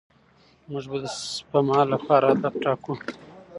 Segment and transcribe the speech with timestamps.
[0.71, 2.93] موږ به د سپما لپاره هدف ټاکو.